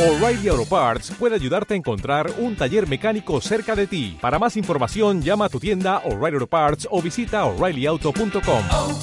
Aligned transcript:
O'Reilly 0.00 0.48
Auto 0.48 0.64
Parts 0.64 1.10
puede 1.10 1.34
ayudarte 1.34 1.74
a 1.74 1.76
encontrar 1.76 2.30
un 2.38 2.56
taller 2.56 2.88
mecánico 2.88 3.38
cerca 3.42 3.76
de 3.76 3.86
ti. 3.86 4.16
Para 4.18 4.38
más 4.38 4.56
información, 4.56 5.20
llama 5.20 5.44
a 5.44 5.48
tu 5.50 5.60
tienda 5.60 5.98
O'Reilly 6.06 6.36
Auto 6.36 6.46
Parts 6.46 6.88
o 6.90 7.02
visita 7.02 7.44
oreillyauto.com. 7.44 8.62
oh, 8.72 8.98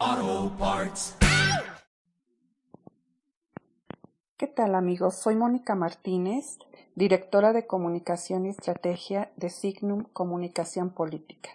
oh, 0.00 0.52
Parts. 0.58 1.14
¿Qué 4.38 4.46
tal 4.46 4.74
amigos? 4.74 5.16
Soy 5.16 5.36
Mónica 5.36 5.74
Martínez, 5.74 6.58
directora 6.94 7.52
de 7.52 7.66
Comunicación 7.66 8.46
y 8.46 8.48
Estrategia 8.48 9.30
de 9.36 9.50
Signum 9.50 10.04
Comunicación 10.14 10.88
Política. 10.88 11.50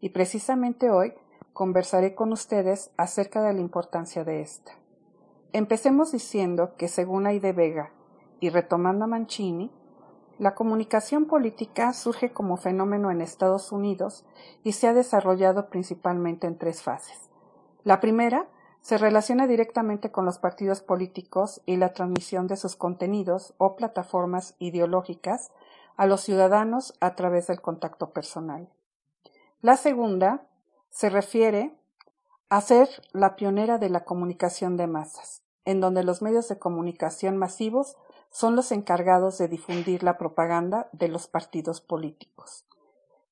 Y 0.00 0.10
precisamente 0.10 0.88
hoy 0.88 1.14
conversaré 1.52 2.14
con 2.14 2.32
ustedes 2.32 2.92
acerca 2.96 3.42
de 3.42 3.54
la 3.54 3.60
importancia 3.60 4.22
de 4.22 4.42
esta. 4.42 4.79
Empecemos 5.52 6.12
diciendo 6.12 6.74
que 6.76 6.86
según 6.86 7.26
Aide 7.26 7.52
Vega 7.52 7.90
y 8.38 8.50
retomando 8.50 9.04
a 9.04 9.08
Mancini, 9.08 9.72
la 10.38 10.54
comunicación 10.54 11.26
política 11.26 11.92
surge 11.92 12.32
como 12.32 12.56
fenómeno 12.56 13.10
en 13.10 13.20
Estados 13.20 13.72
Unidos 13.72 14.24
y 14.62 14.72
se 14.72 14.86
ha 14.86 14.94
desarrollado 14.94 15.68
principalmente 15.68 16.46
en 16.46 16.56
tres 16.56 16.82
fases. 16.82 17.28
La 17.82 18.00
primera 18.00 18.46
se 18.80 18.96
relaciona 18.96 19.46
directamente 19.46 20.10
con 20.10 20.24
los 20.24 20.38
partidos 20.38 20.80
políticos 20.82 21.60
y 21.66 21.76
la 21.76 21.92
transmisión 21.92 22.46
de 22.46 22.56
sus 22.56 22.76
contenidos 22.76 23.52
o 23.58 23.76
plataformas 23.76 24.54
ideológicas 24.58 25.50
a 25.96 26.06
los 26.06 26.22
ciudadanos 26.22 26.94
a 27.00 27.14
través 27.16 27.48
del 27.48 27.60
contacto 27.60 28.10
personal. 28.10 28.68
La 29.60 29.76
segunda 29.76 30.46
se 30.90 31.10
refiere 31.10 31.74
a 32.50 32.60
ser 32.60 32.88
la 33.12 33.36
pionera 33.36 33.78
de 33.78 33.88
la 33.88 34.04
comunicación 34.04 34.76
de 34.76 34.88
masas, 34.88 35.42
en 35.64 35.80
donde 35.80 36.02
los 36.02 36.20
medios 36.20 36.48
de 36.48 36.58
comunicación 36.58 37.36
masivos 37.36 37.96
son 38.30 38.56
los 38.56 38.72
encargados 38.72 39.38
de 39.38 39.46
difundir 39.46 40.02
la 40.02 40.18
propaganda 40.18 40.88
de 40.92 41.08
los 41.08 41.28
partidos 41.28 41.80
políticos. 41.80 42.66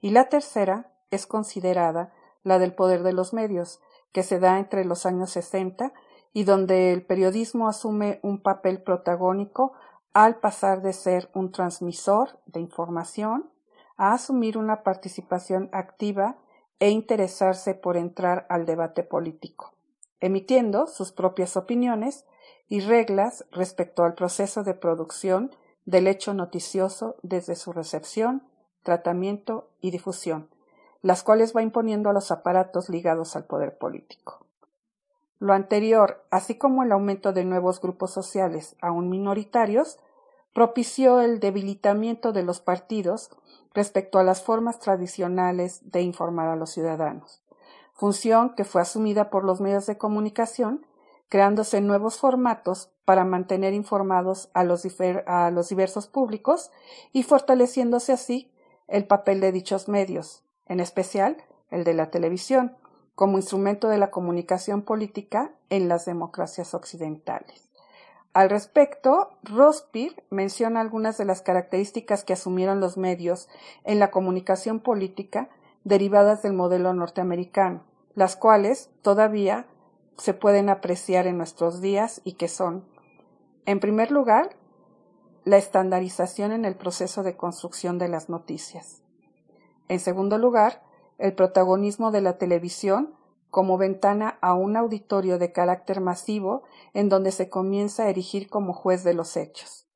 Y 0.00 0.11
la 0.11 0.28
tercera 0.28 0.92
es 1.11 1.27
considerada 1.27 2.12
la 2.44 2.61
del 2.61 2.74
poder 2.74 3.02
de 3.02 3.12
los 3.12 3.33
medios, 3.33 3.80
que 4.12 4.22
se 4.22 4.39
da 4.39 4.58
entre 4.58 4.84
los 4.84 5.05
años 5.05 5.30
60 5.30 5.92
y 6.33 6.44
donde 6.44 6.92
el 6.92 7.05
periodismo 7.05 7.69
asume 7.69 8.20
un 8.22 8.41
papel 8.41 8.83
protagónico 8.83 9.72
al 10.12 10.36
pasar 10.36 10.80
de 10.80 10.92
ser 10.92 11.28
un 11.34 11.50
transmisor 11.50 12.39
de 12.46 12.61
información 12.61 13.50
a 13.96 14.12
asumir 14.12 14.56
una 14.56 14.84
participación 14.84 15.69
activa 15.72 16.36
e 16.80 16.90
interesarse 16.90 17.74
por 17.74 17.96
entrar 17.96 18.46
al 18.48 18.66
debate 18.66 19.02
político, 19.02 19.74
emitiendo 20.20 20.86
sus 20.86 21.12
propias 21.12 21.56
opiniones 21.56 22.24
y 22.68 22.80
reglas 22.80 23.44
respecto 23.50 24.04
al 24.04 24.14
proceso 24.14 24.62
de 24.62 24.74
producción 24.74 25.50
del 25.86 26.06
hecho 26.06 26.34
noticioso 26.34 27.16
desde 27.22 27.56
su 27.56 27.72
recepción, 27.72 28.42
tratamiento 28.82 29.70
y 29.80 29.90
difusión, 29.90 30.48
las 31.02 31.22
cuales 31.22 31.54
va 31.56 31.62
imponiendo 31.62 32.10
a 32.10 32.12
los 32.12 32.30
aparatos 32.30 32.88
ligados 32.88 33.36
al 33.36 33.44
poder 33.44 33.78
político. 33.78 34.44
Lo 35.38 35.52
anterior, 35.52 36.24
así 36.30 36.56
como 36.56 36.82
el 36.82 36.92
aumento 36.92 37.32
de 37.32 37.44
nuevos 37.44 37.80
grupos 37.80 38.10
sociales 38.10 38.76
aún 38.80 39.08
minoritarios, 39.08 39.98
propició 40.52 41.20
el 41.20 41.38
debilitamiento 41.38 42.32
de 42.32 42.42
los 42.42 42.60
partidos 42.60 43.30
respecto 43.74 44.19
a 44.19 44.24
las 44.24 44.42
formas 44.42 44.78
tradicionales 44.78 45.80
de 45.91 46.02
informar 46.02 46.48
a 46.48 46.56
los 46.56 46.70
ciudadanos, 46.70 47.42
función 47.92 48.55
que 48.55 48.64
fue 48.64 48.80
asumida 48.80 49.30
por 49.30 49.44
los 49.44 49.61
medios 49.61 49.86
de 49.86 49.98
comunicación, 49.98 50.86
creándose 51.28 51.80
nuevos 51.80 52.19
formatos 52.19 52.91
para 53.05 53.24
mantener 53.24 53.74
informados 53.74 54.50
a 54.55 54.64
los, 54.64 54.86
a 55.27 55.50
los 55.50 55.69
diversos 55.69 56.06
públicos 56.06 56.70
y 57.12 57.22
fortaleciéndose 57.22 58.12
así 58.12 58.50
el 58.86 59.06
papel 59.06 59.40
de 59.40 59.52
dichos 59.52 59.89
medios, 59.89 60.42
en 60.67 60.80
especial 60.80 61.36
el 61.70 61.85
de 61.85 61.95
la 61.95 62.11
televisión, 62.11 62.77
como 63.14 63.36
instrumento 63.36 63.89
de 63.89 63.98
la 63.98 64.11
comunicación 64.11 64.83
política 64.83 65.52
en 65.70 65.89
las 65.89 66.05
democracias 66.05 66.73
occidentales. 66.73 67.67
Al 68.38 68.50
respecto, 68.50 69.30
Rospir 69.42 70.22
menciona 70.30 70.80
algunas 70.80 71.18
de 71.18 71.24
las 71.24 71.42
características 71.42 72.22
que 72.22 72.34
asumieron 72.34 72.78
los 72.78 72.96
medios 72.96 73.48
en 73.82 73.98
la 73.98 74.12
comunicación 74.12 74.78
política 74.78 75.48
derivadas 75.82 76.44
del 76.44 76.52
modelo 76.52 76.94
norteamericano, 76.94 77.82
las 78.14 78.36
cuales 78.36 78.92
todavía 79.02 79.66
se 80.18 80.34
pueden 80.34 80.68
apreciar 80.68 81.26
en 81.26 81.36
nuestros 81.36 81.80
días 81.80 82.20
y 82.22 82.34
que 82.34 82.46
son, 82.46 82.84
en 83.66 83.80
primer 83.80 84.12
lugar, 84.12 84.50
la 85.44 85.56
estandarización 85.56 86.52
en 86.52 86.64
el 86.64 86.76
proceso 86.76 87.24
de 87.24 87.36
construcción 87.36 87.98
de 87.98 88.06
las 88.06 88.28
noticias. 88.28 89.02
En 89.88 89.98
segundo 89.98 90.38
lugar, 90.38 90.84
el 91.18 91.34
protagonismo 91.34 92.12
de 92.12 92.20
la 92.20 92.38
televisión 92.38 93.17
como 93.51 93.79
ventana 93.79 94.39
a 94.41 94.55
un 94.55 94.77
auditorio 94.77 95.39
de 95.39 95.53
carácter 95.53 96.01
masivo 96.01 96.63
en 96.95 97.09
donde 97.09 97.33
se 97.33 97.48
comienza 97.48 98.05
a 98.05 98.09
erigir 98.11 98.48
como 98.48 98.73
juez 98.73 99.05
de 99.05 99.14
los 99.14 99.36
hechos. 99.36 99.86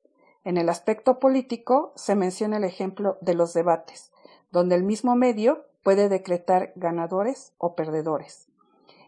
En 0.43 0.57
el 0.57 0.69
aspecto 0.69 1.19
político 1.19 1.93
se 1.95 2.15
menciona 2.15 2.57
el 2.57 2.63
ejemplo 2.63 3.17
de 3.21 3.33
los 3.33 3.53
debates, 3.53 4.11
donde 4.51 4.75
el 4.75 4.83
mismo 4.83 5.15
medio 5.15 5.65
puede 5.83 6.09
decretar 6.09 6.73
ganadores 6.75 7.53
o 7.57 7.75
perdedores. 7.75 8.47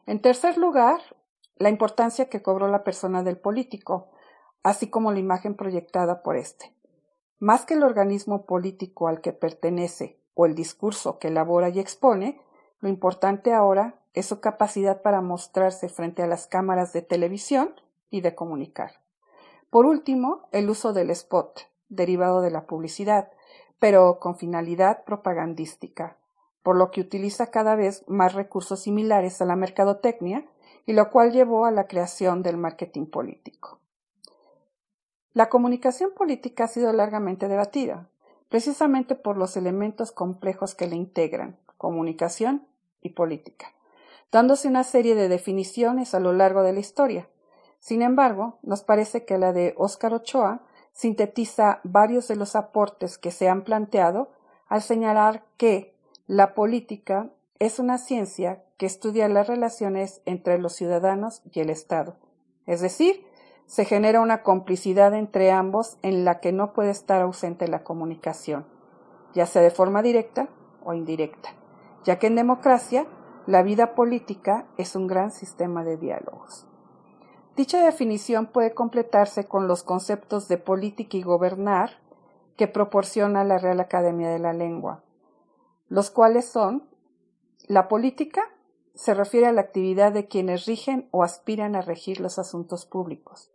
En 0.06 0.22
tercer 0.22 0.58
lugar, 0.58 1.02
la 1.58 1.70
importancia 1.70 2.30
que 2.30 2.42
cobró 2.42 2.68
la 2.68 2.84
persona 2.84 3.24
del 3.24 3.38
político, 3.38 4.10
así 4.64 4.90
como 4.90 5.12
la 5.12 5.20
imagen 5.20 5.56
proyectada 5.56 6.22
por 6.22 6.38
éste. 6.38 6.74
Más 7.40 7.66
que 7.66 7.74
el 7.74 7.84
organismo 7.84 8.46
político 8.46 9.08
al 9.08 9.22
que 9.22 9.34
pertenece 9.34 10.20
o 10.34 10.46
el 10.46 10.56
discurso 10.56 11.20
que 11.20 11.30
elabora 11.30 11.70
y 11.70 11.80
expone, 11.80 12.42
lo 12.86 12.90
importante 12.90 13.52
ahora 13.52 13.96
es 14.14 14.28
su 14.28 14.40
capacidad 14.42 15.02
para 15.02 15.20
mostrarse 15.20 15.90
frente 15.90 16.22
a 16.22 16.28
las 16.28 16.46
cámaras 16.46 16.94
de 16.94 17.02
televisión 17.02 17.74
y 18.12 18.22
de 18.22 18.36
comunicar. 18.36 19.02
Por 19.72 19.88
último, 19.88 20.48
el 20.52 20.70
uso 20.70 20.94
del 20.94 21.10
spot, 21.10 21.62
derivado 21.90 22.42
de 22.42 22.52
la 22.52 22.68
publicidad, 22.68 23.32
pero 23.80 24.20
con 24.20 24.38
finalidad 24.38 25.04
propagandística, 25.04 26.18
por 26.62 26.76
lo 26.76 26.92
que 26.92 27.02
utiliza 27.02 27.50
cada 27.50 27.74
vez 27.74 28.04
más 28.08 28.36
recursos 28.36 28.82
similares 28.82 29.42
a 29.42 29.46
la 29.46 29.56
mercadotecnia 29.56 30.46
y 30.86 30.94
lo 30.94 31.10
cual 31.10 31.32
llevó 31.32 31.66
a 31.66 31.72
la 31.72 31.88
creación 31.88 32.44
del 32.44 32.58
marketing 32.58 33.08
político. 33.08 33.80
La 35.34 35.50
comunicación 35.50 36.12
política 36.16 36.66
ha 36.66 36.68
sido 36.68 36.94
largamente 36.94 37.48
debatida, 37.48 38.10
precisamente 38.50 39.16
por 39.16 39.38
los 39.38 39.58
elementos 39.58 40.12
complejos 40.12 40.76
que 40.76 40.86
le 40.86 40.96
integran, 40.96 41.58
comunicación 41.80 42.68
y 43.06 43.10
política, 43.10 43.68
dándose 44.32 44.68
una 44.68 44.84
serie 44.84 45.16
de 45.16 45.30
definiciones 45.30 46.16
a 46.16 46.20
lo 46.20 46.34
largo 46.34 46.64
de 46.64 46.74
la 46.74 46.80
historia. 46.80 47.30
Sin 47.80 48.02
embargo, 48.02 48.58
nos 48.64 48.84
parece 48.84 49.26
que 49.26 49.38
la 49.38 49.54
de 49.54 49.76
Óscar 49.78 50.14
Ochoa 50.14 50.62
sintetiza 50.92 51.82
varios 51.84 52.28
de 52.28 52.36
los 52.36 52.56
aportes 52.56 53.18
que 53.18 53.32
se 53.32 53.48
han 53.48 53.64
planteado 53.64 54.32
al 54.68 54.82
señalar 54.82 55.44
que 55.58 55.94
la 56.26 56.56
política 56.56 57.30
es 57.60 57.80
una 57.80 57.98
ciencia 57.98 58.64
que 58.78 58.88
estudia 58.88 59.30
las 59.30 59.48
relaciones 59.48 60.22
entre 60.26 60.58
los 60.58 60.74
ciudadanos 60.74 61.42
y 61.52 61.60
el 61.60 61.70
Estado, 61.70 62.18
es 62.66 62.82
decir, 62.82 63.24
se 63.68 63.86
genera 63.86 64.22
una 64.22 64.44
complicidad 64.44 65.14
entre 65.14 65.52
ambos 65.52 65.98
en 66.02 66.26
la 66.26 66.40
que 66.40 66.52
no 66.52 66.74
puede 66.74 66.92
estar 66.92 67.22
ausente 67.22 67.68
la 67.68 67.84
comunicación, 67.84 68.66
ya 69.34 69.46
sea 69.46 69.62
de 69.62 69.72
forma 69.72 70.02
directa 70.02 70.50
o 70.84 70.94
indirecta, 70.94 71.54
ya 72.06 72.20
que 72.20 72.28
en 72.28 72.36
democracia 72.36 73.08
la 73.48 73.62
vida 73.64 73.96
política 73.96 74.68
es 74.78 74.96
un 74.96 75.08
gran 75.08 75.32
sistema 75.32 75.84
de 75.84 75.98
diálogos. 75.98 76.68
Dicha 77.56 77.84
definición 77.84 78.48
puede 78.48 78.74
completarse 78.74 79.48
con 79.48 79.68
los 79.68 79.84
conceptos 79.84 80.48
de 80.48 80.58
política 80.58 81.18
y 81.18 81.24
gobernar 81.24 81.92
que 82.58 82.68
proporciona 82.68 83.44
la 83.44 83.58
Real 83.58 83.80
Academia 83.80 84.30
de 84.30 84.40
la 84.40 84.54
Lengua, 84.54 85.04
los 85.88 86.10
cuales 86.12 86.46
son 86.46 86.88
la 87.68 87.88
política 87.88 88.42
se 88.94 89.14
refiere 89.14 89.48
a 89.48 89.52
la 89.52 89.62
actividad 89.62 90.14
de 90.14 90.28
quienes 90.28 90.66
rigen 90.66 91.10
o 91.12 91.24
aspiran 91.24 91.76
a 91.76 91.82
regir 91.82 92.20
los 92.20 92.40
asuntos 92.40 92.86
públicos, 92.86 93.52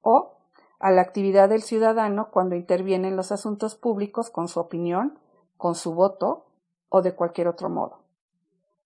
o 0.00 0.36
a 0.78 0.90
la 0.90 1.02
actividad 1.02 1.48
del 1.48 1.62
ciudadano 1.62 2.30
cuando 2.30 2.54
interviene 2.54 3.08
en 3.08 3.16
los 3.16 3.32
asuntos 3.32 3.74
públicos 3.74 4.30
con 4.30 4.48
su 4.48 4.60
opinión, 4.60 5.18
con 5.56 5.74
su 5.74 5.94
voto 5.94 6.46
o 6.96 7.02
de 7.02 7.14
cualquier 7.14 7.48
otro 7.48 7.68
modo. 7.68 7.98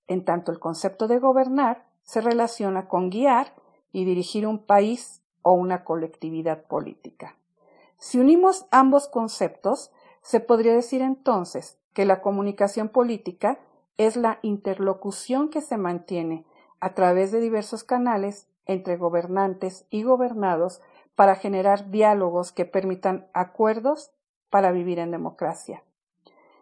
En 0.07 0.25
tanto, 0.25 0.51
el 0.51 0.59
concepto 0.59 1.07
de 1.07 1.19
gobernar 1.19 1.87
se 2.03 2.21
relaciona 2.21 2.89
con 2.89 3.11
guiar 3.11 3.55
y 3.93 4.05
dirigir 4.05 4.47
un 4.47 4.59
país 4.59 5.23
o 5.43 5.53
una 5.53 5.85
colectividad 5.85 6.65
política. 6.65 7.37
Si 7.99 8.19
unimos 8.19 8.67
ambos 8.71 9.09
conceptos, 9.09 9.93
se 10.23 10.41
podría 10.41 10.75
decir 10.75 11.03
entonces 11.03 11.79
que 11.93 12.05
la 12.05 12.21
comunicación 12.21 12.89
política 12.89 13.59
es 13.97 14.17
la 14.17 14.39
interlocución 14.43 15.49
que 15.49 15.61
se 15.61 15.77
mantiene 15.77 16.45
a 16.81 16.95
través 16.95 17.31
de 17.31 17.41
diversos 17.41 17.85
canales 17.85 18.49
entre 18.67 18.97
gobernantes 18.97 19.87
y 19.91 20.03
gobernados 20.03 20.81
para 21.15 21.37
generar 21.37 21.91
diálogos 21.91 22.53
que 22.53 22.65
permitan 22.65 23.29
acuerdos 23.35 24.13
para 24.49 24.73
vivir 24.73 24.99
en 24.99 25.11
democracia. 25.11 25.85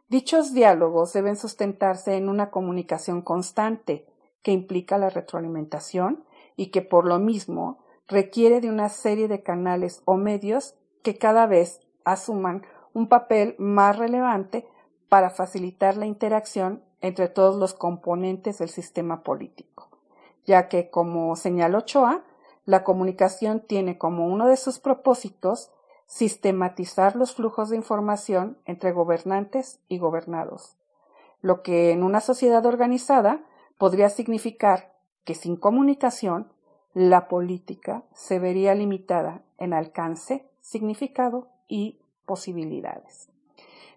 Dichos 0.09 0.55
diálogos 0.55 1.13
deben 1.13 1.37
sustentarse 1.37 2.17
en 2.17 2.31
una 2.31 2.51
comunicación 2.51 3.21
constante 3.21 4.07
que 4.43 4.53
implica 4.53 4.97
la 4.97 5.11
retroalimentación 5.11 6.25
y 6.57 6.71
que 6.71 6.81
por 6.81 7.05
lo 7.05 7.19
mismo 7.19 7.85
requiere 8.07 8.63
de 8.63 8.71
una 8.71 8.89
serie 8.89 9.29
de 9.29 9.43
canales 9.43 10.01
o 10.07 10.17
medios 10.17 10.75
que 11.03 11.19
cada 11.19 11.47
vez 11.47 11.81
asuman 12.05 12.63
un 12.95 13.09
papel 13.09 13.55
más 13.59 13.99
relevante 13.99 14.67
para 15.11 15.29
facilitar 15.29 15.99
la 15.99 16.07
interacción 16.07 16.83
entre 17.03 17.29
todos 17.29 17.57
los 17.57 17.75
componentes 17.75 18.59
del 18.59 18.71
sistema 18.71 19.23
político, 19.23 19.91
ya 20.47 20.69
que, 20.69 20.89
como 20.89 21.37
señaló 21.37 21.79
Ochoa, 21.79 22.25
la 22.65 22.83
comunicación 22.83 23.61
tiene 23.61 23.99
como 23.99 24.27
uno 24.27 24.47
de 24.47 24.57
sus 24.57 24.79
propósitos 24.79 25.71
sistematizar 26.09 27.15
los 27.15 27.35
flujos 27.35 27.69
de 27.69 27.77
información 27.77 28.59
entre 28.65 28.93
gobernantes 28.93 29.79
y 29.89 29.99
gobernados, 29.99 30.77
lo 31.43 31.63
que 31.63 31.93
en 31.93 32.03
una 32.03 32.21
sociedad 32.21 32.67
organizada 32.67 33.45
podría 33.77 34.09
significar 34.09 34.95
que 35.25 35.35
sin 35.35 35.57
comunicación 35.57 36.51
la 36.95 37.29
política 37.29 38.03
se 38.15 38.39
vería 38.39 38.75
limitada 38.75 39.43
en 39.59 39.75
alcance, 39.75 40.49
significado 40.61 41.49
y 41.69 42.01
posibilidades. 42.25 43.29